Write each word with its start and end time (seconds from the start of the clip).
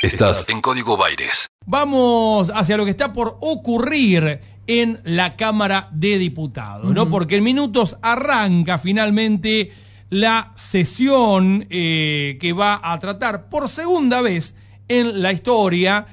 Estás 0.00 0.48
en 0.48 0.60
Código 0.60 0.96
Baires. 0.96 1.48
Vamos 1.66 2.52
hacia 2.54 2.76
lo 2.76 2.84
que 2.84 2.92
está 2.92 3.12
por 3.12 3.36
ocurrir 3.40 4.40
en 4.68 5.00
la 5.02 5.34
Cámara 5.34 5.88
de 5.90 6.18
Diputados, 6.18 6.94
¿no? 6.94 7.08
Porque 7.08 7.34
en 7.34 7.42
minutos 7.42 7.96
arranca 8.00 8.78
finalmente 8.78 9.72
la 10.08 10.52
sesión 10.54 11.66
eh, 11.68 12.38
que 12.40 12.52
va 12.52 12.80
a 12.80 12.96
tratar 13.00 13.48
por 13.48 13.68
segunda 13.68 14.22
vez 14.22 14.54
en 14.86 15.20
la 15.20 15.32
historia 15.32 16.06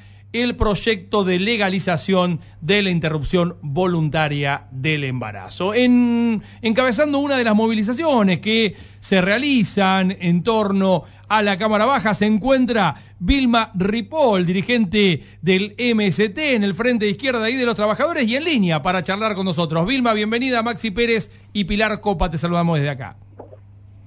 el 0.44 0.56
proyecto 0.56 1.24
de 1.24 1.40
legalización 1.40 2.42
de 2.62 2.82
la 2.82 2.90
interrupción 2.90 3.56
voluntaria 3.62 4.68
del 4.72 5.04
embarazo. 5.06 5.74
En, 5.74 6.44
encabezando 6.62 7.20
una 7.20 7.38
de 7.38 7.44
las 7.44 7.56
movilizaciones 7.56 8.40
que 8.40 8.76
se 9.00 9.22
realizan 9.22 10.16
en 10.20 10.44
torno 10.44 11.04
a 11.30 11.42
la 11.42 11.58
Cámara 11.58 11.86
Baja 11.86 12.14
se 12.14 12.26
encuentra 12.26 12.96
Vilma 13.20 13.72
Ripoll, 13.76 14.46
dirigente 14.46 15.24
del 15.42 15.76
MST 15.78 16.38
en 16.38 16.64
el 16.64 16.74
Frente 16.74 17.06
de 17.06 17.12
Izquierda 17.12 17.50
y 17.50 17.56
de 17.56 17.66
los 17.66 17.76
Trabajadores 17.76 18.28
y 18.28 18.36
en 18.36 18.44
línea 18.44 18.82
para 18.82 19.04
charlar 19.04 19.36
con 19.36 19.46
nosotros. 19.46 19.88
Vilma, 19.88 20.14
bienvenida. 20.14 20.62
Maxi 20.64 20.92
Pérez 20.92 21.32
y 21.54 21.64
Pilar 21.64 22.02
Copa, 22.02 22.30
te 22.30 22.38
saludamos 22.38 22.78
desde 22.78 22.90
acá. 22.90 23.16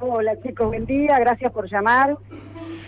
Hola 0.01 0.41
chicos, 0.43 0.69
buen 0.69 0.87
día, 0.87 1.19
gracias 1.19 1.51
por 1.53 1.69
llamar. 1.71 2.17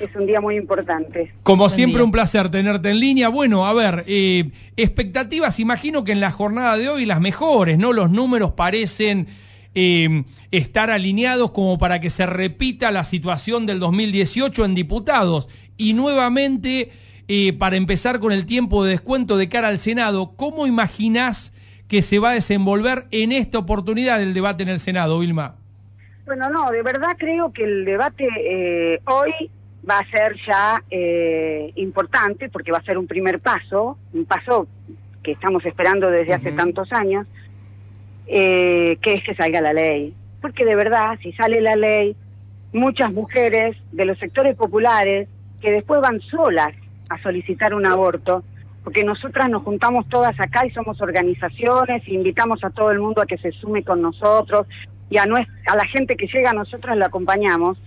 Es 0.00 0.16
un 0.16 0.26
día 0.26 0.40
muy 0.40 0.56
importante. 0.56 1.32
Como 1.42 1.68
siempre, 1.68 2.02
un 2.02 2.10
placer 2.10 2.50
tenerte 2.50 2.90
en 2.90 3.00
línea. 3.00 3.28
Bueno, 3.28 3.66
a 3.66 3.74
ver, 3.74 4.04
eh, 4.06 4.50
expectativas, 4.76 5.60
imagino 5.60 6.04
que 6.04 6.12
en 6.12 6.20
la 6.20 6.30
jornada 6.30 6.78
de 6.78 6.88
hoy 6.88 7.04
las 7.04 7.20
mejores, 7.20 7.78
¿no? 7.78 7.92
Los 7.92 8.10
números 8.10 8.52
parecen 8.52 9.28
eh, 9.74 10.24
estar 10.50 10.90
alineados 10.90 11.52
como 11.52 11.78
para 11.78 12.00
que 12.00 12.10
se 12.10 12.26
repita 12.26 12.90
la 12.90 13.04
situación 13.04 13.66
del 13.66 13.78
2018 13.78 14.64
en 14.64 14.74
diputados. 14.74 15.48
Y 15.76 15.92
nuevamente, 15.92 16.90
eh, 17.28 17.52
para 17.52 17.76
empezar 17.76 18.20
con 18.20 18.32
el 18.32 18.46
tiempo 18.46 18.84
de 18.84 18.92
descuento 18.92 19.36
de 19.36 19.48
cara 19.48 19.68
al 19.68 19.78
Senado, 19.78 20.32
¿cómo 20.34 20.66
imaginás 20.66 21.52
que 21.88 22.02
se 22.02 22.18
va 22.18 22.30
a 22.30 22.34
desenvolver 22.34 23.06
en 23.10 23.32
esta 23.32 23.58
oportunidad 23.58 24.22
el 24.22 24.34
debate 24.34 24.62
en 24.62 24.70
el 24.70 24.80
Senado, 24.80 25.18
Vilma? 25.18 25.56
Bueno, 26.26 26.48
no, 26.48 26.70
de 26.70 26.82
verdad 26.82 27.16
creo 27.18 27.52
que 27.52 27.64
el 27.64 27.84
debate 27.84 28.28
eh, 28.38 29.00
hoy 29.06 29.50
va 29.88 29.98
a 29.98 30.10
ser 30.10 30.36
ya 30.46 30.82
eh, 30.90 31.72
importante 31.76 32.48
porque 32.48 32.72
va 32.72 32.78
a 32.78 32.84
ser 32.84 32.98
un 32.98 33.06
primer 33.06 33.40
paso, 33.40 33.98
un 34.12 34.24
paso 34.24 34.68
que 35.22 35.32
estamos 35.32 35.64
esperando 35.64 36.10
desde 36.10 36.34
hace 36.34 36.52
tantos 36.52 36.92
años, 36.92 37.26
eh, 38.26 38.98
que 39.02 39.14
es 39.14 39.24
que 39.24 39.34
salga 39.34 39.60
la 39.60 39.72
ley. 39.72 40.14
Porque 40.40 40.64
de 40.64 40.76
verdad, 40.76 41.18
si 41.22 41.32
sale 41.32 41.60
la 41.60 41.74
ley, 41.74 42.16
muchas 42.72 43.12
mujeres 43.12 43.76
de 43.92 44.04
los 44.04 44.18
sectores 44.18 44.56
populares 44.56 45.28
que 45.60 45.72
después 45.72 46.00
van 46.00 46.20
solas 46.20 46.72
a 47.08 47.20
solicitar 47.22 47.74
un 47.74 47.86
aborto, 47.86 48.44
porque 48.84 49.04
nosotras 49.04 49.50
nos 49.50 49.62
juntamos 49.62 50.08
todas 50.08 50.38
acá 50.40 50.64
y 50.64 50.70
somos 50.70 51.00
organizaciones, 51.02 52.02
e 52.06 52.14
invitamos 52.14 52.64
a 52.64 52.70
todo 52.70 52.90
el 52.92 53.00
mundo 53.00 53.20
a 53.20 53.26
que 53.26 53.36
se 53.38 53.52
sume 53.52 53.82
con 53.82 54.00
nosotros, 54.00 54.66
y 55.10 55.18
a, 55.18 55.24
a 55.24 55.76
la 55.76 55.84
gente 55.86 56.16
que 56.16 56.28
llega 56.28 56.50
a 56.50 56.54
nosotros 56.54 56.96
la 56.96 57.06
acompañamos, 57.06 57.78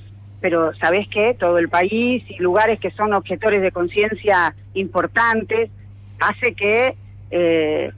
pero 0.44 0.76
¿sabés 0.76 1.08
qué? 1.08 1.38
Todo 1.40 1.58
el 1.58 1.70
país 1.70 2.22
y 2.28 2.36
lugares 2.40 2.78
que 2.78 2.92
son 2.92 3.14
objetores 3.14 3.62
de 3.62 3.72
conciencia 3.72 4.54
importantes 4.74 5.72
hace 6.20 6.54
que, 6.54 6.98
eh, 7.32 7.90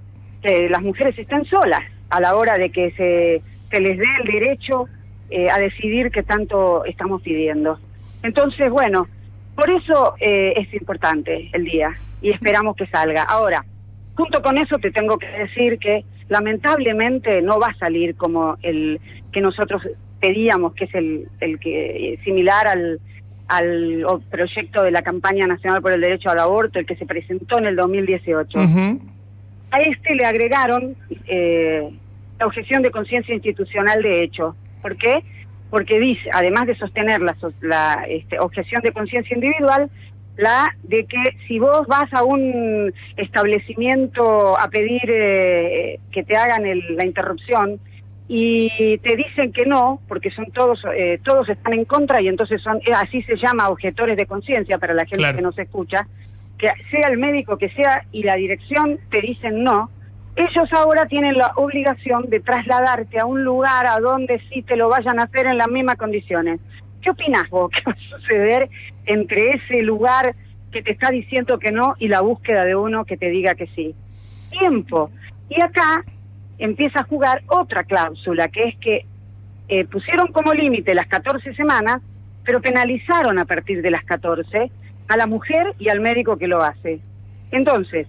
las 0.70 0.84
mujeres 0.84 1.18
estén 1.18 1.44
solas 1.46 1.82
a 2.12 2.22
la 2.22 2.36
hora 2.36 2.54
de 2.54 2.70
que 2.70 2.92
se, 2.92 3.82
les 3.82 3.98
dé 3.98 4.06
el 4.22 4.32
derecho 4.32 4.86
eh, 5.32 5.50
a 5.50 5.58
decidir 5.58 6.12
qué 6.12 6.22
tanto 6.22 6.86
estamos 6.86 7.24
pidiendo. 7.24 7.80
Entonces, 8.22 8.70
bueno, 8.70 9.08
por 9.56 9.72
eso 9.72 10.14
eh, 10.20 10.54
es 10.56 10.72
importante 10.76 11.50
el 11.52 11.64
día 11.64 11.94
y 12.22 12.30
esperamos 12.30 12.76
que 12.76 12.86
salga. 12.86 13.24
Ahora, 13.24 13.66
junto 14.14 14.44
con 14.44 14.60
eso 14.60 14.78
te 14.78 14.92
tengo 14.92 15.18
que 15.18 15.30
decir 15.30 15.80
que 15.80 16.06
lamentablemente 16.30 17.42
no 17.42 17.60
va 17.60 17.70
a 17.70 17.78
salir 17.80 18.16
como 18.16 18.58
el 18.62 19.02
que 19.32 19.42
nosotros 19.42 19.82
pedíamos, 20.26 20.74
que 20.74 20.86
es 20.86 20.96
el, 20.96 21.28
el 21.40 21.60
que 21.60 22.20
similar 22.24 22.68
al, 22.68 23.00
al 23.48 24.06
proyecto 24.32 24.82
de 24.84 24.92
la 24.92 25.04
campaña 25.04 25.46
nacional 25.46 25.82
por 25.82 25.92
el 25.92 26.02
derecho 26.02 26.30
al 26.30 26.40
aborto, 26.40 26.80
el 26.80 26.86
que 26.86 26.96
se 26.96 27.06
presentó 27.06 27.60
en 27.60 27.68
el 27.68 27.76
2018. 27.76 28.60
A 29.72 29.82
este 29.82 30.16
le 30.16 30.26
agregaron 30.26 30.96
eh, 31.28 31.90
la 32.40 32.46
objeción 32.48 32.82
de 32.82 32.90
conciencia 32.90 33.36
institucional 33.36 34.02
de 34.02 34.24
hecho. 34.24 34.56
¿Por 34.82 34.98
qué? 34.98 35.24
Porque 35.70 36.00
dice, 36.00 36.28
además 36.34 36.66
de 36.66 36.76
sostener 36.76 37.22
la, 37.22 37.36
la 37.62 38.06
este, 38.08 38.40
objeción 38.40 38.82
de 38.82 38.92
conciencia 38.92 39.36
individual, 39.36 39.92
la 40.38 40.76
de 40.84 41.06
que 41.06 41.38
si 41.48 41.60
vos 41.60 41.86
vas 41.88 42.12
a 42.14 42.24
un 42.24 42.92
establecimiento 43.16 44.60
a 44.60 44.70
pedir 44.70 45.04
eh, 45.08 46.00
que 46.12 46.24
te 46.24 46.36
hagan 46.36 46.64
la 46.64 47.06
interrupción 47.06 47.80
y 48.28 48.98
te 49.00 49.16
dicen 49.16 49.52
que 49.52 49.66
no, 49.66 50.02
porque 50.08 50.32
son 50.32 50.48
todos 50.52 50.82
eh, 50.96 51.20
todos 51.24 51.48
están 51.48 51.74
en 51.74 51.86
contra 51.86 52.22
y 52.22 52.28
entonces 52.28 52.62
son 52.62 52.78
eh, 52.78 52.92
así 52.96 53.22
se 53.24 53.36
llama 53.38 53.70
objetores 53.70 54.18
de 54.18 54.26
conciencia 54.26 54.80
para 54.80 54.94
la 54.94 55.06
gente 55.06 55.36
que 55.36 55.42
no 55.42 55.52
se 55.52 55.64
escucha, 55.64 56.08
que 56.58 56.68
sea 56.90 57.10
el 57.10 57.18
médico 57.18 57.58
que 57.58 57.70
sea 57.70 58.04
y 58.12 58.24
la 58.24 58.36
dirección 58.36 59.00
te 59.12 59.22
dicen 59.22 59.64
no, 59.64 59.92
ellos 60.36 60.74
ahora 60.74 61.06
tienen 61.06 61.38
la 61.38 61.54
obligación 61.56 62.30
de 62.30 62.40
trasladarte 62.40 63.20
a 63.20 63.26
un 63.26 63.44
lugar 63.44 63.86
a 63.86 64.00
donde 64.00 64.42
sí 64.50 64.64
te 64.64 64.76
lo 64.76 64.90
vayan 64.90 65.20
a 65.20 65.24
hacer 65.24 65.46
en 65.46 65.58
las 65.58 65.70
mismas 65.70 65.96
condiciones. 65.96 66.60
¿Qué 67.02 67.12
opinas 67.12 67.48
vos 67.50 67.70
que 67.72 67.82
va 67.86 67.94
a 67.94 68.18
suceder 68.18 68.70
entre 69.06 69.52
ese 69.52 69.84
lugar 69.84 70.36
que 70.72 70.82
te 70.82 70.92
está 70.92 71.12
diciendo 71.12 71.60
que 71.60 71.72
no 71.72 71.96
y 72.00 72.08
la 72.08 72.22
búsqueda 72.22 72.66
de 72.66 72.76
uno 72.76 73.06
que 73.06 73.18
te 73.18 73.30
diga 73.30 73.54
que 73.54 73.68
sí? 73.68 73.94
Tiempo. 74.50 75.12
Y 75.48 75.62
acá 75.62 76.04
empieza 76.58 77.02
a 77.02 77.04
jugar 77.04 77.44
otra 77.48 77.84
cláusula, 77.84 78.48
que 78.48 78.64
es 78.64 78.78
que 78.78 79.06
eh, 79.68 79.86
pusieron 79.86 80.32
como 80.32 80.54
límite 80.54 80.94
las 80.94 81.08
14 81.08 81.54
semanas, 81.56 81.98
pero 82.44 82.62
penalizaron 82.62 83.40
a 83.40 83.46
partir 83.46 83.82
de 83.82 83.92
las 83.92 84.04
14 84.06 84.72
a 85.08 85.18
la 85.18 85.28
mujer 85.28 85.74
y 85.80 85.90
al 85.90 86.00
médico 86.00 86.38
que 86.38 86.48
lo 86.48 86.62
hace. 86.62 87.00
Entonces, 87.52 88.08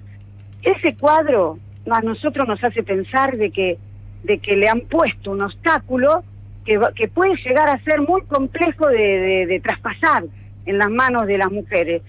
ese 0.62 0.96
cuadro 0.96 1.58
a 1.90 2.00
nosotros 2.00 2.46
nos 2.48 2.62
hace 2.62 2.82
pensar 2.82 3.36
de 3.36 3.50
que, 3.50 3.78
de 4.24 4.38
que 4.38 4.56
le 4.56 4.68
han 4.68 4.80
puesto 4.82 5.30
un 5.30 5.42
obstáculo 5.42 6.24
que, 6.64 7.08
puede 7.08 7.36
llegar 7.36 7.68
a 7.68 7.82
ser 7.84 8.00
muy 8.00 8.22
complejo 8.22 8.88
de, 8.88 9.60
traspasar 9.62 10.24
en 10.66 10.78
las 10.78 10.90
manos 10.90 11.26
de 11.26 11.38
las 11.38 11.50
mujeres, 11.50 12.02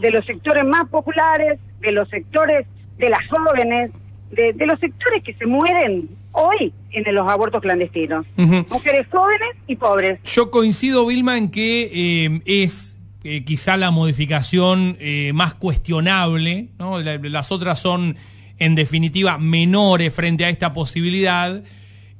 de 0.00 0.10
los 0.10 0.26
sectores 0.26 0.64
más 0.64 0.86
populares, 0.88 1.60
de 1.80 1.92
los 1.92 2.08
sectores 2.08 2.66
de 2.98 3.08
las 3.08 3.20
jóvenes, 3.28 3.92
de, 4.32 4.66
los 4.66 4.80
sectores 4.80 5.22
que 5.22 5.34
se 5.34 5.46
mueren 5.46 6.08
hoy 6.32 6.72
en 6.90 7.14
los 7.14 7.30
abortos 7.30 7.60
clandestinos. 7.60 8.26
Mujeres 8.36 9.06
jóvenes 9.10 9.56
y 9.66 9.76
pobres. 9.76 10.20
Yo 10.24 10.50
coincido, 10.50 11.06
Vilma, 11.06 11.36
en 11.36 11.50
que 11.50 11.90
eh, 11.92 12.40
es 12.46 12.98
eh, 13.24 13.44
quizá 13.44 13.76
la 13.76 13.90
modificación 13.90 14.96
eh, 14.98 15.32
más 15.34 15.54
cuestionable, 15.54 16.68
¿no? 16.78 17.00
las 17.00 17.52
otras 17.52 17.78
son 17.78 18.16
en 18.58 18.74
definitiva 18.74 19.38
menores 19.38 20.14
frente 20.14 20.44
a 20.44 20.48
esta 20.48 20.72
posibilidad. 20.72 21.62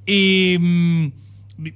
Mm, 0.06 1.06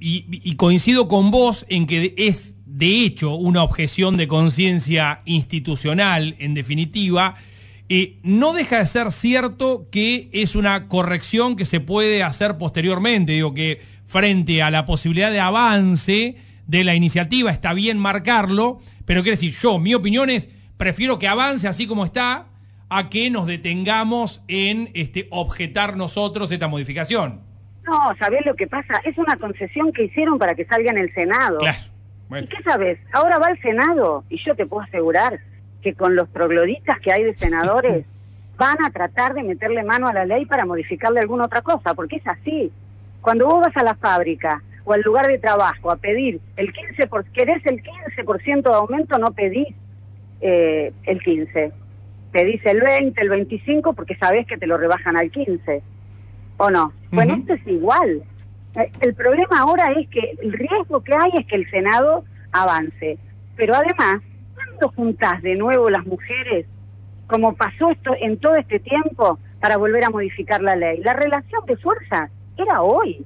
y, 0.00 0.54
coincido 0.56 1.06
con 1.06 1.30
vos 1.30 1.64
en 1.68 1.86
que 1.86 2.14
es 2.16 2.54
de 2.64 3.04
hecho 3.04 3.34
una 3.34 3.62
objeción 3.62 4.16
de 4.16 4.26
conciencia 4.26 5.20
institucional, 5.24 6.34
en 6.38 6.54
definitiva, 6.54 7.34
eh, 7.88 8.18
no 8.22 8.52
deja 8.52 8.78
de 8.78 8.86
ser 8.86 9.12
cierto 9.12 9.86
que 9.90 10.28
es 10.32 10.56
una 10.56 10.88
corrección 10.88 11.56
que 11.56 11.64
se 11.64 11.80
puede 11.80 12.22
hacer 12.22 12.58
posteriormente, 12.58 13.32
digo 13.32 13.54
que 13.54 13.80
frente 14.04 14.62
a 14.62 14.70
la 14.70 14.84
posibilidad 14.84 15.30
de 15.30 15.40
avance 15.40 16.36
de 16.66 16.84
la 16.84 16.94
iniciativa 16.94 17.50
está 17.50 17.74
bien 17.74 17.98
marcarlo, 17.98 18.80
pero 19.04 19.22
quiero 19.22 19.36
decir, 19.36 19.52
yo, 19.52 19.78
mi 19.78 19.94
opinión 19.94 20.30
es, 20.30 20.50
prefiero 20.76 21.18
que 21.18 21.28
avance 21.28 21.68
así 21.68 21.86
como 21.86 22.04
está 22.04 22.46
a 22.88 23.08
que 23.08 23.30
nos 23.30 23.46
detengamos 23.46 24.42
en 24.48 24.90
este, 24.94 25.28
objetar 25.30 25.96
nosotros 25.96 26.50
esta 26.50 26.68
modificación. 26.68 27.40
No, 27.84 28.00
¿sabés 28.18 28.44
lo 28.44 28.54
que 28.56 28.66
pasa? 28.66 29.00
Es 29.04 29.16
una 29.16 29.36
concesión 29.36 29.92
que 29.92 30.04
hicieron 30.04 30.38
para 30.38 30.54
que 30.54 30.64
salga 30.64 30.90
en 30.90 30.98
el 30.98 31.14
Senado. 31.14 31.58
Claro. 31.58 31.78
¿Y 32.42 32.46
qué 32.48 32.60
sabes? 32.64 32.98
Ahora 33.12 33.38
va 33.38 33.46
al 33.46 33.60
Senado 33.60 34.24
y 34.28 34.44
yo 34.44 34.56
te 34.56 34.66
puedo 34.66 34.82
asegurar 34.82 35.38
que 35.86 35.94
con 35.94 36.16
los 36.16 36.28
progloditas 36.28 36.98
que 36.98 37.12
hay 37.12 37.22
de 37.22 37.36
senadores 37.36 38.04
van 38.58 38.76
a 38.84 38.90
tratar 38.90 39.34
de 39.34 39.44
meterle 39.44 39.84
mano 39.84 40.08
a 40.08 40.12
la 40.12 40.24
ley 40.24 40.44
para 40.44 40.66
modificarle 40.66 41.20
alguna 41.20 41.44
otra 41.44 41.62
cosa, 41.62 41.94
porque 41.94 42.16
es 42.16 42.26
así. 42.26 42.72
Cuando 43.20 43.46
vos 43.46 43.60
vas 43.64 43.76
a 43.76 43.84
la 43.84 43.94
fábrica 43.94 44.64
o 44.84 44.94
al 44.94 45.02
lugar 45.02 45.28
de 45.28 45.38
trabajo 45.38 45.92
a 45.92 45.96
pedir 45.96 46.40
el 46.56 46.72
15%, 46.72 47.08
por, 47.08 47.24
querés 47.26 47.64
el 47.66 47.84
15% 47.84 48.62
de 48.62 48.76
aumento, 48.76 49.16
no 49.18 49.30
pedís 49.30 49.68
eh, 50.40 50.92
el 51.04 51.20
15%. 51.20 51.72
Pedís 52.32 52.66
el 52.66 52.80
20, 52.80 53.20
el 53.20 53.28
25 53.28 53.92
porque 53.92 54.16
sabés 54.16 54.44
que 54.48 54.58
te 54.58 54.66
lo 54.66 54.76
rebajan 54.76 55.16
al 55.16 55.30
15 55.30 55.82
¿O 56.56 56.68
no? 56.68 56.92
Bueno, 57.12 57.34
esto 57.34 57.54
es 57.54 57.66
igual. 57.68 58.22
Eh, 58.74 58.90
el 59.02 59.14
problema 59.14 59.60
ahora 59.60 59.92
es 59.92 60.08
que 60.08 60.36
el 60.42 60.52
riesgo 60.52 61.00
que 61.04 61.14
hay 61.14 61.30
es 61.38 61.46
que 61.46 61.56
el 61.56 61.70
Senado 61.70 62.24
avance. 62.50 63.18
Pero 63.54 63.74
además, 63.74 64.22
¿cuándo 64.56 64.88
juntás 64.96 65.42
de 65.42 65.54
nuevo 65.54 65.90
las 65.90 66.06
mujeres, 66.06 66.66
como 67.26 67.54
pasó 67.54 67.90
esto 67.90 68.14
en 68.18 68.38
todo 68.38 68.54
este 68.56 68.80
tiempo, 68.80 69.38
para 69.60 69.76
volver 69.76 70.04
a 70.04 70.10
modificar 70.10 70.62
la 70.62 70.76
ley? 70.76 71.00
La 71.02 71.12
relación 71.12 71.64
de 71.66 71.76
fuerzas 71.76 72.30
era 72.56 72.82
hoy, 72.82 73.24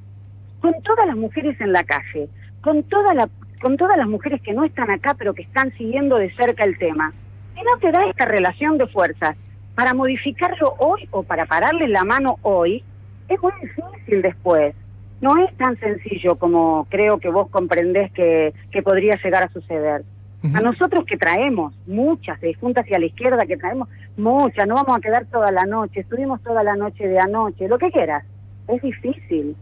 con 0.61 0.75
todas 0.82 1.06
las 1.06 1.17
mujeres 1.17 1.61
en 1.61 1.73
la 1.73 1.85
calle, 1.85 2.29
con, 2.62 2.82
toda 2.85 3.15
la, 3.15 3.29
con 3.61 3.77
todas 3.77 3.97
las 3.97 4.09
mujeres 4.09 4.43
que 4.43 4.53
no 4.53 4.65
están 4.65 4.91
acá, 4.91 5.15
pero 5.17 5.35
que 5.35 5.43
están 5.43 5.73
siguiendo 5.77 6.17
de 6.17 6.35
cerca 6.35 6.65
el 6.65 6.77
tema. 6.79 7.12
Si 7.55 7.62
no 7.62 7.79
te 7.81 7.93
da 7.93 8.06
esta 8.06 8.25
relación 8.25 8.77
de 8.79 8.87
fuerzas 8.88 9.37
para 9.75 9.94
modificarlo 9.94 10.75
hoy 10.79 11.09
o 11.11 11.23
para 11.23 11.47
pararle 11.47 11.88
la 11.88 12.05
mano 12.05 12.38
hoy, 12.43 12.82
es 13.29 13.41
muy 13.41 13.53
difícil 13.62 14.23
después. 14.23 14.75
No 15.21 15.37
es 15.44 15.55
tan 15.59 15.79
sencillo 15.79 16.37
como 16.37 16.87
creo 16.91 17.19
que 17.19 17.29
vos 17.29 17.49
comprendés 17.50 18.11
que 18.12 18.82
podría 18.82 19.19
llegar 19.23 19.44
a 19.44 19.53
suceder. 19.53 20.03
A 20.42 20.60
nosotros 20.60 21.04
que 21.04 21.19
traemos 21.19 21.75
muchas 21.87 22.40
de 22.40 22.54
juntas 22.54 22.87
y 22.88 22.94
a 22.94 22.98
la 22.98 23.06
izquierda 23.06 23.44
que 23.44 23.58
traemos 23.58 23.88
muchas, 24.16 24.66
no 24.66 24.75
vamos 24.75 24.96
a 24.96 25.00
quedar 25.00 25.26
toda 25.26 25.52
la 25.52 25.66
noche, 25.66 26.00
estuvimos 26.00 26.42
toda 26.42 26.62
la 26.62 26.76
noche 26.76 27.06
de 27.06 27.19
anoche, 27.19 27.69
lo 27.69 27.78
que 27.78 27.90
quieras. 27.90 28.25
Es 28.66 28.81
difícil. 28.81 29.54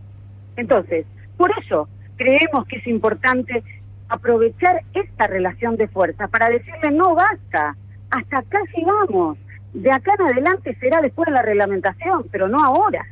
Entonces, 0.56 1.04
por 1.36 1.50
eso 1.58 1.88
creemos 2.16 2.64
que 2.68 2.76
es 2.76 2.86
importante 2.86 3.64
aprovechar 4.08 4.82
esta 4.94 5.26
relación 5.26 5.76
de 5.76 5.88
fuerza 5.88 6.28
para 6.28 6.48
decirle 6.48 6.92
no 6.92 7.14
basta, 7.14 7.76
hasta 8.10 8.38
acá 8.38 8.60
sigamos, 8.74 9.36
de 9.74 9.90
acá 9.90 10.14
en 10.18 10.26
adelante 10.26 10.76
será 10.80 11.00
después 11.00 11.26
de 11.26 11.32
la 11.32 11.42
reglamentación, 11.42 12.24
pero 12.30 12.48
no 12.48 12.62
ahora, 12.62 13.04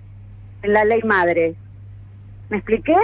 en 0.62 0.72
la 0.72 0.84
ley 0.84 1.02
madre. 1.02 1.54
¿Me 2.48 2.58
expliqué? 2.58 2.94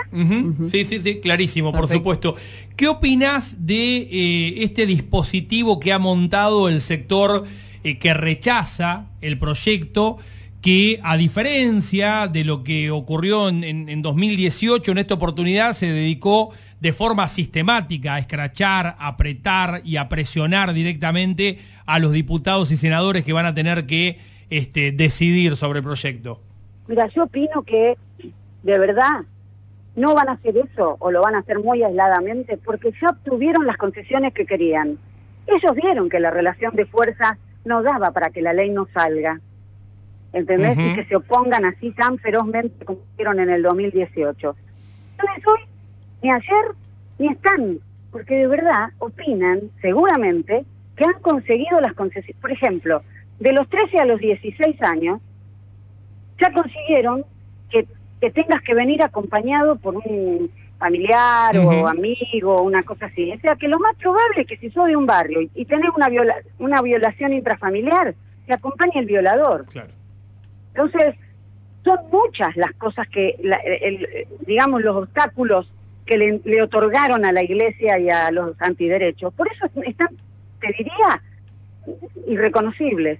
Sí, 0.65 0.85
sí, 0.85 1.01
sí, 1.01 1.21
clarísimo, 1.21 1.73
por 1.73 1.89
supuesto. 1.89 2.37
¿Qué 2.77 2.87
opinas 2.87 3.67
de 3.67 3.97
eh, 3.99 4.63
este 4.63 4.87
dispositivo 4.87 5.81
que 5.81 5.93
ha 5.93 5.99
montado 5.99 6.69
el 6.69 6.81
sector 6.81 7.45
eh, 7.83 7.99
que 7.99 8.15
rechaza 8.15 9.07
el 9.21 9.39
proyecto? 9.39 10.19
que 10.63 11.01
a 11.03 11.17
diferencia 11.17 12.29
de 12.29 12.45
lo 12.45 12.63
que 12.63 12.93
ocurrió 12.93 13.49
en, 13.49 13.65
en, 13.65 14.01
2018, 14.01 14.93
en 14.93 14.99
esta 14.99 15.15
oportunidad 15.15 15.73
se 15.73 15.87
dedicó 15.87 16.51
de 16.79 16.93
forma 16.93 17.27
sistemática 17.27 18.15
a 18.15 18.21
escrachar, 18.21 18.95
a 18.97 19.09
apretar 19.09 19.83
y 19.85 19.97
a 19.97 20.09
presionar 20.09 20.73
directamente 20.73 21.59
a 21.85 21.99
los 21.99 22.13
diputados 22.13 22.71
y 22.71 22.77
senadores 22.77 23.25
que 23.25 23.33
van 23.33 23.47
a 23.47 23.55
tener 23.55 23.87
que 23.87 24.19
este, 24.51 24.93
decidir 24.93 25.57
sobre 25.57 25.81
el 25.81 25.85
proyecto. 25.85 26.41
Mira, 26.87 27.09
yo 27.13 27.25
opino 27.25 27.63
que 27.63 27.97
de 28.63 28.79
verdad 28.79 29.25
no 29.95 30.15
van 30.15 30.29
a 30.29 30.33
hacer 30.33 30.57
eso 30.57 30.97
o 30.99 31.11
lo 31.11 31.21
van 31.23 31.35
a 31.35 31.41
hacer 31.41 31.59
muy 31.59 31.83
aisladamente 31.83 32.57
porque 32.57 32.93
ya 33.01 33.09
obtuvieron 33.09 33.67
las 33.67 33.77
concesiones 33.77 34.33
que 34.33 34.47
querían. 34.47 34.99
Ellos 35.47 35.75
vieron 35.75 36.09
que 36.09 36.21
la 36.21 36.31
relación 36.31 36.75
de 36.75 36.87
fuerza 36.87 37.37
no 37.65 37.83
daba 37.83 38.11
para 38.11 38.31
que 38.31 38.43
la 38.43 38.53
ley 38.53 38.71
no 38.71 38.87
salga. 38.95 39.41
¿Entendés? 40.33 40.79
Y 40.79 40.95
que 40.95 41.05
se 41.05 41.17
opongan 41.17 41.67
así 41.67 41.91
tan 41.93 42.19
ferozmente 42.19 42.85
como 42.87 43.01
hicieron 43.13 43.39
en 43.39 43.51
el 43.51 43.63
2018. 43.63 44.57
Entonces 45.13 45.47
hoy, 45.47 45.61
ni 46.23 46.31
ayer, 46.31 46.75
ni 47.19 47.29
están, 47.29 47.79
porque 48.11 48.37
de 48.37 48.47
verdad 48.47 48.91
opinan, 48.99 49.61
seguramente, 49.83 50.65
que 50.97 51.05
han 51.05 51.21
conseguido 51.21 51.81
las 51.81 51.93
concesiones. 51.93 52.41
Por 52.41 52.51
ejemplo, 52.51 53.03
de 53.41 53.53
los 53.53 53.69
13 53.69 53.99
a 53.99 54.07
los 54.07 54.21
16 54.21 54.83
años, 54.83 55.21
ya 56.41 56.51
consiguieron 56.53 57.25
que 57.71 57.87
que 58.23 58.31
tengas 58.31 58.63
que 58.63 58.73
venir 58.73 59.03
acompañado 59.03 59.75
por 59.75 59.97
un 59.97 60.49
familiar 60.79 61.59
o 61.59 61.89
amigo, 61.89 62.63
una 62.63 62.85
cosa 62.85 63.07
así. 63.07 63.33
O 63.33 63.41
sea, 63.41 63.57
que 63.57 63.67
lo 63.67 63.81
más 63.81 63.97
probable 63.97 64.43
es 64.43 64.47
que 64.47 64.57
si 64.59 64.71
sos 64.71 64.87
de 64.87 64.95
un 64.95 65.07
barrio 65.07 65.41
y, 65.43 65.65
tenés 65.65 65.91
una, 65.97 66.09
viola, 66.09 66.37
una 66.61 66.81
violación 66.83 67.33
intrafamiliar, 67.33 68.15
te 68.47 68.55
acompañe 68.55 68.93
el 68.95 69.07
violador. 69.07 69.67
Claro. 69.67 69.89
Entonces, 70.69 71.17
son 71.83 71.99
muchas 72.13 72.57
las 72.57 72.73
cosas 72.75 73.09
que, 73.09 73.35
digamos, 74.47 74.83
los 74.83 74.95
obstáculos 74.95 75.69
que 76.07 76.17
le, 76.17 76.41
le, 76.45 76.63
otorgaron 76.63 77.27
a 77.27 77.33
la 77.33 77.43
iglesia 77.43 77.99
y 77.99 78.09
a 78.09 78.31
los 78.31 78.55
antiderechos. 78.61 79.35
Por 79.35 79.49
eso 79.51 79.67
están, 79.85 80.11
te 80.61 80.69
diría, 80.79 81.21
irreconocibles. 82.29 83.19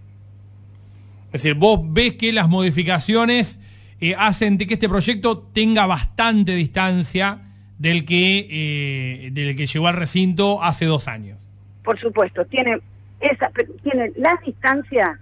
Es 1.27 1.43
decir, 1.43 1.55
vos 1.55 1.81
ves 1.93 2.15
que 2.15 2.33
las 2.33 2.49
modificaciones 2.49 3.59
eh, 4.03 4.17
hacen 4.19 4.59
de 4.59 4.67
que 4.67 4.75
este 4.75 4.89
proyecto 4.89 5.39
tenga 5.39 5.87
bastante 5.87 6.57
distancia 6.57 7.39
del 7.79 8.05
que, 8.05 8.49
eh, 8.51 9.31
del 9.31 9.57
que 9.57 9.67
llegó 9.67 9.87
al 9.87 9.95
recinto 9.95 10.61
hace 10.61 10.87
dos 10.87 11.07
años. 11.07 11.39
Por 11.85 12.01
supuesto, 12.01 12.45
tiene, 12.47 12.81
esa, 13.21 13.53
tiene 13.85 14.11
la 14.17 14.41
distancia 14.45 15.21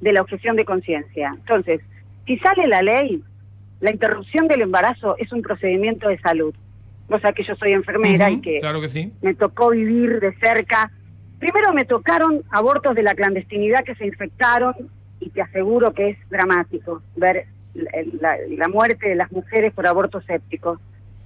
de 0.00 0.12
la 0.12 0.22
objeción 0.22 0.54
de 0.54 0.64
conciencia. 0.64 1.34
Entonces, 1.36 1.80
si 2.24 2.38
sale 2.38 2.68
la 2.68 2.82
ley, 2.82 3.20
la 3.80 3.90
interrupción 3.90 4.46
del 4.46 4.60
embarazo 4.60 5.16
es 5.18 5.32
un 5.32 5.42
procedimiento 5.42 6.08
de 6.08 6.20
salud. 6.20 6.54
O 7.08 7.18
sea 7.18 7.32
que 7.32 7.42
yo 7.42 7.56
soy 7.56 7.72
enfermera 7.72 8.30
y 8.30 8.40
que, 8.40 8.60
claro 8.60 8.80
que 8.80 8.88
sí. 8.88 9.12
me 9.22 9.34
tocó 9.34 9.70
vivir 9.70 10.20
de 10.20 10.32
cerca. 10.36 10.92
Primero 11.40 11.72
me 11.72 11.84
tocaron 11.84 12.44
abortos 12.52 12.94
de 12.94 13.02
la 13.02 13.16
clandestinidad 13.16 13.82
que 13.82 13.96
se 13.96 14.06
infectaron 14.06 14.74
y 15.18 15.30
te 15.30 15.42
aseguro 15.42 15.92
que 15.92 16.10
es 16.10 16.18
dramático 16.30 17.02
ver 17.16 17.46
la, 17.74 18.68
muerte 18.68 19.08
de 19.08 19.14
las 19.14 19.30
mujeres 19.32 19.72
por 19.72 19.86
aborto 19.86 20.20
séptico. 20.22 20.80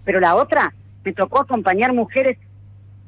Pero 0.04 0.20
la 0.20 0.34
otra, 0.36 0.72
me 1.04 1.12
tocó 1.12 1.40
acompañar 1.40 1.92
mujeres, 1.92 2.38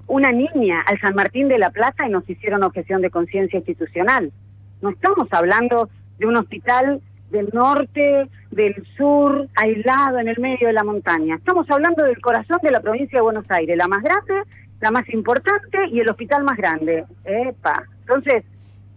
una 0.06 0.32
niña 0.32 0.82
al 0.86 1.00
San 1.00 1.14
Martín 1.14 1.48
de 1.48 1.58
la 1.58 1.70
Plata 1.70 2.06
y 2.06 2.10
nos 2.10 2.28
hicieron 2.28 2.62
objeción 2.62 3.02
de 3.02 3.10
conciencia 3.10 3.58
institucional. 3.58 4.32
No 4.80 4.90
estamos 4.90 5.28
hablando 5.32 5.88
de 6.18 6.26
un 6.26 6.36
hospital 6.36 7.00
del 7.30 7.50
norte, 7.52 8.28
del 8.50 8.86
sur, 8.96 9.48
aislado 9.56 10.18
en 10.18 10.28
el 10.28 10.38
medio 10.38 10.68
de 10.68 10.72
la 10.72 10.84
montaña. 10.84 11.36
Estamos 11.36 11.68
hablando 11.70 12.04
del 12.04 12.20
corazón 12.20 12.58
de 12.62 12.70
la 12.70 12.80
provincia 12.80 13.18
de 13.18 13.22
Buenos 13.22 13.44
Aires, 13.48 13.76
la 13.76 13.88
más 13.88 14.02
grande, 14.02 14.42
la 14.80 14.90
más 14.90 15.08
importante 15.08 15.88
y 15.90 16.00
el 16.00 16.08
hospital 16.08 16.44
más 16.44 16.56
grande. 16.56 17.04
Epa. 17.24 17.84
Entonces, 18.00 18.44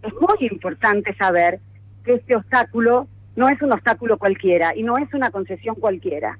es 0.02 0.12
muy 0.14 0.48
importante 0.48 1.14
saber 1.16 1.60
que 2.04 2.14
este 2.14 2.36
obstáculo 2.36 3.08
no 3.36 3.48
es 3.48 3.60
un 3.62 3.72
obstáculo 3.72 4.18
cualquiera 4.18 4.74
y 4.74 4.82
no 4.82 4.96
es 4.98 5.12
una 5.14 5.30
concesión 5.30 5.74
cualquiera. 5.76 6.38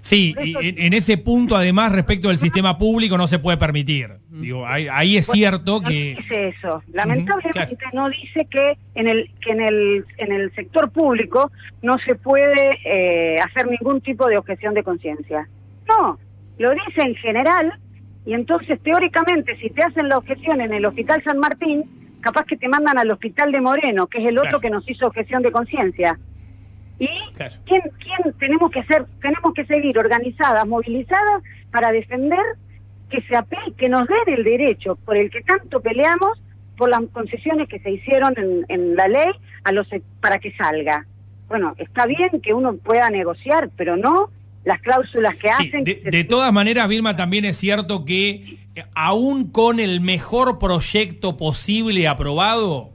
Sí, 0.00 0.34
en, 0.38 0.92
ese 0.92 1.16
punto 1.16 1.56
además 1.56 1.92
respecto 1.92 2.28
del 2.28 2.38
sistema 2.38 2.76
público 2.76 3.16
no 3.16 3.26
se 3.26 3.38
puede 3.38 3.56
permitir. 3.56 4.10
Digo, 4.30 4.66
ahí, 4.66 5.16
es 5.16 5.26
cierto 5.26 5.80
que 5.80 6.14
no 6.14 6.20
dice 6.20 6.48
eso. 6.48 6.82
Lamentablemente 6.92 7.84
no 7.92 8.08
dice 8.08 8.46
que 8.50 8.78
en 8.94 9.08
el 9.08 9.30
que 9.40 9.52
en 9.52 9.60
el 9.60 10.04
en 10.18 10.32
el 10.32 10.54
sector 10.54 10.90
público 10.90 11.50
no 11.82 11.98
se 11.98 12.14
puede 12.14 12.78
eh, 12.84 13.36
hacer 13.40 13.68
ningún 13.68 14.00
tipo 14.00 14.26
de 14.28 14.38
objeción 14.38 14.74
de 14.74 14.82
conciencia. 14.82 15.48
No, 15.88 16.18
lo 16.58 16.70
dice 16.72 17.02
en 17.02 17.14
general 17.16 17.72
y 18.24 18.34
entonces 18.34 18.80
teóricamente 18.82 19.56
si 19.58 19.70
te 19.70 19.82
hacen 19.82 20.08
la 20.08 20.18
objeción 20.18 20.60
en 20.60 20.72
el 20.72 20.84
Hospital 20.84 21.22
San 21.24 21.38
Martín 21.38 21.84
capaz 22.22 22.44
que 22.46 22.56
te 22.56 22.68
mandan 22.68 22.98
al 22.98 23.10
hospital 23.10 23.52
de 23.52 23.60
Moreno, 23.60 24.06
que 24.06 24.18
es 24.18 24.26
el 24.26 24.38
otro 24.38 24.60
que 24.60 24.70
nos 24.70 24.88
hizo 24.88 25.06
objeción 25.06 25.42
de 25.42 25.52
conciencia. 25.52 26.18
¿Y 26.98 27.08
¿quién, 27.66 27.82
quién 27.98 28.32
tenemos 28.38 28.70
que 28.70 28.80
hacer? 28.80 29.04
Tenemos 29.20 29.52
que 29.54 29.66
seguir 29.66 29.98
organizadas, 29.98 30.66
movilizadas 30.66 31.42
para 31.70 31.92
defender 31.92 32.40
que 33.10 33.20
se 33.22 33.36
aplique, 33.36 33.74
que 33.76 33.88
nos 33.88 34.06
den 34.06 34.38
el 34.38 34.44
derecho 34.44 34.96
por 35.04 35.16
el 35.16 35.30
que 35.30 35.42
tanto 35.42 35.80
peleamos 35.80 36.40
por 36.76 36.88
las 36.88 37.00
concesiones 37.12 37.68
que 37.68 37.80
se 37.80 37.90
hicieron 37.90 38.32
en, 38.36 38.64
en 38.68 38.96
la 38.96 39.08
ley 39.08 39.32
a 39.64 39.72
los 39.72 39.86
para 40.20 40.38
que 40.38 40.52
salga. 40.52 41.06
Bueno, 41.48 41.74
está 41.76 42.06
bien 42.06 42.40
que 42.42 42.54
uno 42.54 42.76
pueda 42.76 43.10
negociar, 43.10 43.68
pero 43.76 43.96
no 43.96 44.30
las 44.64 44.80
cláusulas 44.80 45.36
que 45.36 45.48
hacen. 45.50 45.84
De, 45.84 46.24
todas 46.24 46.52
maneras, 46.52 46.88
Vilma, 46.88 47.16
también 47.16 47.44
es 47.44 47.56
cierto 47.56 48.04
que 48.04 48.58
eh, 48.74 48.84
aún 48.94 49.50
con 49.50 49.80
el 49.80 50.00
mejor 50.00 50.58
proyecto 50.58 51.36
posible 51.36 52.06
aprobado, 52.08 52.92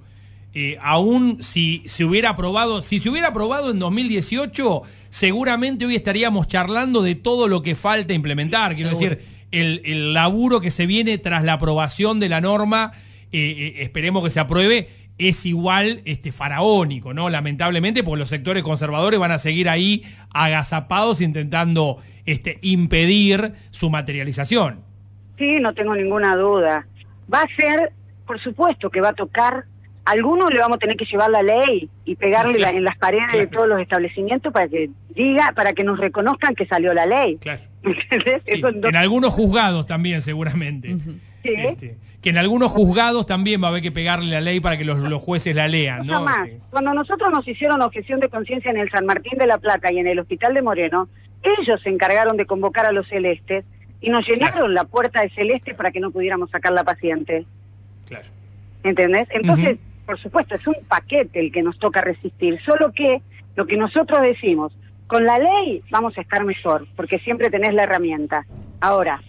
eh, 0.54 0.78
aún 0.82 1.44
si 1.44 1.84
se 1.88 2.06
hubiera 2.06 2.30
aprobado, 2.30 2.82
si 2.82 3.00
se 3.00 3.10
hubiera 3.10 3.28
aprobado 3.28 3.72
en 3.72 3.80
2018, 3.80 4.82
seguramente 5.10 5.86
hoy 5.86 5.96
estaríamos 5.96 6.48
charlando 6.48 7.04
de 7.04 7.16
todo 7.16 7.48
lo 7.48 7.62
que 7.62 7.76
falta 7.76 8.14
implementar. 8.14 8.76
Quiero 8.76 8.92
decir, 8.92 9.22
el, 9.52 10.14
laburo 10.14 10.62
que 10.62 10.72
se 10.72 10.86
viene 10.86 11.18
tras 11.18 11.44
la 11.44 11.54
aprobación 11.54 12.20
de 12.20 12.30
la 12.30 12.42
norma, 12.42 12.94
eh, 13.32 13.76
esperemos 13.80 14.24
que 14.24 14.30
se 14.30 14.40
apruebe, 14.40 14.88
es 15.18 15.46
igual 15.46 16.02
este 16.06 16.32
faraónico, 16.32 17.14
¿no? 17.14 17.30
Lamentablemente, 17.30 18.04
porque 18.04 18.20
los 18.20 18.30
sectores 18.30 18.64
conservadores 18.64 19.20
van 19.20 19.32
a 19.32 19.40
seguir 19.40 19.70
ahí 19.70 20.04
agazapados 20.34 21.22
intentando 21.22 21.98
este 22.26 22.60
impedir 22.62 23.54
su 23.72 23.90
materialización. 23.90 24.82
Sí, 25.38 25.60
no 25.60 25.74
tengo 25.74 25.96
ninguna 25.96 26.36
duda. 26.36 26.88
Va 27.34 27.42
a 27.42 27.48
ser, 27.56 27.94
por 28.26 28.42
supuesto 28.42 28.90
que 28.90 29.02
va 29.02 29.10
a 29.10 29.14
tocar, 29.14 29.66
algunos 30.06 30.52
le 30.52 30.60
vamos 30.60 30.78
a 30.78 30.80
tener 30.80 30.96
que 30.96 31.06
llevar 31.06 31.30
la 31.30 31.44
ley 31.44 31.90
y 32.06 32.16
pegarle 32.16 32.62
en 32.70 32.84
las 32.84 32.98
paredes 32.98 33.32
de 33.34 33.48
todos 33.48 33.68
los 33.68 33.82
establecimientos 33.82 34.54
para 34.54 34.68
que 34.68 34.90
diga, 35.10 35.52
para 35.54 35.74
que 35.74 35.84
nos 35.84 36.00
reconozcan 36.00 36.56
que 36.56 36.66
salió 36.66 36.94
la 36.94 37.06
ley. 37.06 37.38
Claro. 37.38 37.62
en 38.46 38.96
algunos 38.96 39.34
juzgados 39.34 39.86
también, 39.86 40.22
seguramente. 40.22 40.96
Sí. 41.44 41.54
Este, 41.56 41.98
que 42.22 42.30
en 42.32 42.38
algunos 42.38 42.72
juzgados 42.72 43.26
también 43.26 43.62
va 43.62 43.68
a 43.68 43.70
haber 43.70 43.82
que 43.84 43.92
pegarle 43.92 44.32
la 44.32 44.42
ley 44.42 44.60
para 44.60 44.78
que 44.78 44.84
los, 44.84 44.98
los 45.00 45.22
jueces 45.22 45.56
la 45.56 45.68
lean, 45.68 46.06
¿no? 46.08 46.14
Jamás. 46.16 46.48
Este, 46.48 46.60
Cuando 46.72 46.94
nosotros 46.94 47.30
nos 47.32 47.48
hicieron 47.48 47.82
objeción 47.82 48.20
de 48.20 48.30
conciencia 48.30 48.72
en 48.72 48.78
el 48.78 48.90
San 48.90 49.06
Martín 49.06 49.38
de 49.38 49.48
la 49.48 49.58
Plata 49.58 49.92
y 49.92 50.00
en 50.00 50.08
el 50.08 50.20
Hospital 50.20 50.54
de 50.54 50.62
Moreno, 50.62 51.08
ellos 51.44 51.80
se 51.82 51.90
encargaron 51.90 52.36
de 52.38 52.46
convocar 52.46 52.88
a 52.88 52.92
los 52.92 53.08
celestes 53.08 53.64
y 54.02 54.10
nos 54.10 54.28
llenaron 54.28 54.54
Claro. 54.54 54.68
la 54.70 54.84
puerta 54.84 55.22
de 55.22 55.30
celeste 55.30 55.74
para 55.74 55.92
que 55.92 56.00
no 56.00 56.12
pudiéramos 56.12 56.50
sacar 56.50 56.74
la 56.74 56.84
paciente. 56.84 57.46
claro. 58.08 58.26
¿Entendés? 58.84 59.28
Entonces, 59.32 59.78
por 60.06 60.20
supuesto, 60.20 60.56
es 60.56 60.66
un 60.68 60.76
paquete 60.88 61.40
el 61.40 61.52
que 61.52 61.62
nos 61.62 61.78
toca 61.80 62.02
resistir. 62.02 62.60
Solo 62.66 62.92
que 62.94 63.22
lo 63.56 63.66
que 63.66 63.76
nosotros 63.78 64.22
decimos, 64.22 64.72
con 65.08 65.26
la 65.26 65.38
ley 65.38 65.82
vamos 65.90 66.18
a 66.18 66.22
estar 66.22 66.44
mejor, 66.46 66.88
porque 66.96 67.20
siempre 67.20 67.50
tenés 67.50 67.74
la 67.74 67.84
herramienta. 67.84 68.46
Ahora, 68.82 69.22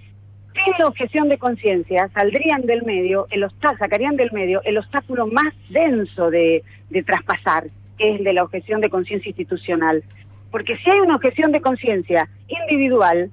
sin 0.65 0.75
la 0.79 0.87
objeción 0.87 1.29
de 1.29 1.39
conciencia, 1.39 2.09
saldrían 2.15 2.63
del 2.63 2.83
medio, 2.85 3.27
el 3.31 3.47
sacarían 3.79 4.17
del 4.17 4.31
medio 4.33 4.61
el 4.65 4.79
obstáculo 4.79 5.27
más 5.27 5.53
denso 5.71 6.31
de, 6.31 6.63
de 6.91 7.03
traspasar, 7.03 7.65
que 7.97 8.11
es 8.13 8.19
el 8.19 8.25
de 8.25 8.33
la 8.33 8.45
objeción 8.45 8.81
de 8.81 8.91
conciencia 8.91 9.31
institucional. 9.31 10.03
Porque 10.51 10.77
si 10.79 10.91
hay 10.91 11.01
una 11.01 11.17
objeción 11.17 11.53
de 11.53 11.61
conciencia 11.61 12.29
individual, 12.49 13.31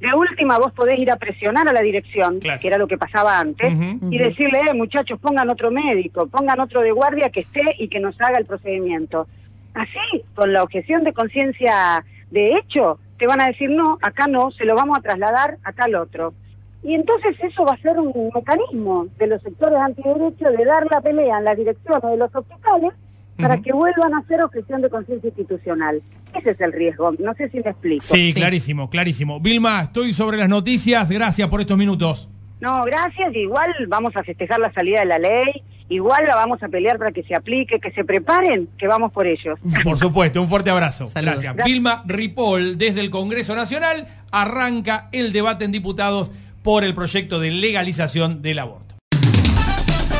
de 0.00 0.14
última 0.14 0.58
vos 0.58 0.72
podés 0.72 0.98
ir 0.98 1.10
a 1.10 1.16
presionar 1.16 1.68
a 1.68 1.72
la 1.72 1.80
dirección, 1.80 2.38
Claro. 2.38 2.60
que 2.60 2.68
era 2.68 2.78
lo 2.78 2.86
que 2.86 2.98
pasaba 2.98 3.40
antes, 3.40 3.72
y 4.10 4.18
decirle, 4.18 4.60
eh, 4.70 4.74
muchachos, 4.74 5.18
pongan 5.18 5.48
otro 5.50 5.70
médico, 5.70 6.26
pongan 6.28 6.60
otro 6.60 6.82
de 6.82 6.92
guardia 6.92 7.30
que 7.30 7.40
esté 7.40 7.62
y 7.78 7.88
que 7.88 7.98
nos 7.98 8.20
haga 8.20 8.38
el 8.38 8.46
procedimiento. 8.46 9.26
Así, 9.74 10.22
con 10.34 10.52
la 10.52 10.62
objeción 10.62 11.04
de 11.04 11.12
conciencia 11.12 12.04
de 12.30 12.56
hecho, 12.56 12.98
te 13.18 13.26
van 13.26 13.40
a 13.40 13.46
decir, 13.46 13.70
no, 13.70 13.98
acá 14.02 14.26
no, 14.28 14.50
se 14.52 14.64
lo 14.64 14.74
vamos 14.74 14.98
a 14.98 15.02
trasladar 15.02 15.58
a 15.64 15.72
tal 15.72 15.94
otro. 15.94 16.34
Y 16.82 16.94
entonces 16.94 17.36
eso 17.42 17.64
va 17.64 17.72
a 17.72 17.78
ser 17.78 17.98
un 17.98 18.30
mecanismo 18.34 19.06
de 19.18 19.26
los 19.26 19.42
sectores 19.42 19.78
antiderechos 19.78 20.56
de 20.56 20.64
dar 20.64 20.86
la 20.90 21.00
pelea 21.00 21.38
en 21.38 21.44
las 21.44 21.56
direcciones 21.56 22.02
de 22.02 22.16
los 22.16 22.34
hospitales 22.34 22.92
para 23.36 23.56
que 23.58 23.72
vuelvan 23.72 24.14
a 24.14 24.18
hacer 24.18 24.42
objeción 24.42 24.82
de 24.82 24.90
conciencia 24.90 25.28
institucional. 25.28 26.02
Ese 26.34 26.50
es 26.50 26.60
el 26.60 26.72
riesgo, 26.72 27.12
no 27.20 27.34
sé 27.34 27.48
si 27.50 27.58
me 27.60 27.70
explico. 27.70 28.04
Sí, 28.04 28.32
Sí. 28.32 28.38
clarísimo, 28.40 28.90
clarísimo. 28.90 29.40
Vilma, 29.40 29.82
estoy 29.82 30.12
sobre 30.12 30.38
las 30.38 30.48
noticias. 30.48 31.08
Gracias 31.08 31.48
por 31.48 31.60
estos 31.60 31.76
minutos. 31.78 32.28
No, 32.60 32.82
gracias. 32.84 33.32
Igual 33.34 33.68
vamos 33.88 34.16
a 34.16 34.22
festejar 34.24 34.58
la 34.58 34.72
salida 34.72 35.00
de 35.00 35.06
la 35.06 35.18
ley. 35.18 35.62
Igual 35.88 36.24
la 36.26 36.34
vamos 36.34 36.60
a 36.62 36.68
pelear 36.68 36.98
para 36.98 37.12
que 37.12 37.22
se 37.22 37.34
aplique, 37.34 37.78
que 37.80 37.90
se 37.92 38.04
preparen, 38.04 38.68
que 38.76 38.86
vamos 38.88 39.12
por 39.12 39.26
ellos. 39.26 39.58
Por 39.84 39.96
supuesto, 39.96 40.40
un 40.42 40.48
fuerte 40.48 40.70
abrazo. 40.70 41.06
Saludos. 41.06 41.34
Gracias. 41.34 41.54
Gracias. 41.54 41.64
Vilma 41.72 42.02
Ripoll, 42.06 42.76
desde 42.76 43.00
el 43.00 43.10
Congreso 43.10 43.54
Nacional, 43.54 44.06
arranca 44.32 45.08
el 45.12 45.32
debate 45.32 45.64
en 45.64 45.72
diputados 45.72 46.32
por 46.68 46.84
el 46.84 46.92
proyecto 46.92 47.40
de 47.40 47.50
legalización 47.50 48.42
del 48.42 48.58
aborto. 48.58 48.94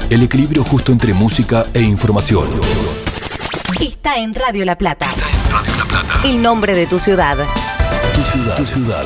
El 0.09 0.23
equilibrio 0.23 0.65
justo 0.65 0.93
entre 0.93 1.13
música 1.13 1.63
e 1.75 1.83
información. 1.83 2.49
Está 3.79 4.17
en 4.17 4.33
Radio 4.33 4.65
La 4.65 4.79
Plata. 4.79 5.11
Radio 5.11 5.77
La 5.77 5.85
Plata. 5.85 6.27
El 6.27 6.41
nombre 6.41 6.75
de 6.75 6.87
tu 6.87 6.99
ciudad. 6.99 7.37
Tu 8.15 8.23
ciudad. 8.23 8.57
Tu 8.57 8.65
ciudad. 8.65 9.05